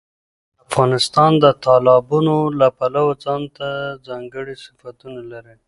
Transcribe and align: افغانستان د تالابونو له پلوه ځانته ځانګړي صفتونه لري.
افغانستان 0.65 1.31
د 1.43 1.45
تالابونو 1.63 2.35
له 2.59 2.67
پلوه 2.77 3.13
ځانته 3.23 3.67
ځانګړي 4.07 4.55
صفتونه 4.63 5.21
لري. 5.31 5.55